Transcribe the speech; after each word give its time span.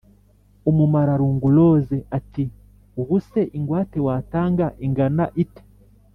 Umumararungu 0.69 1.45
Rose 1.57 1.97
ati: 2.17 2.43
Ubu 2.99 3.15
se 3.27 3.41
ingwate 3.57 3.97
watanga 4.07 4.65
ingana 4.85 5.25
ite 5.43 5.63